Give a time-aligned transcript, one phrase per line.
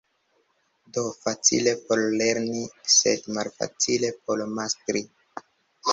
[0.95, 2.63] Do, facile por lerni,
[2.95, 5.09] sed malfacile por mastri.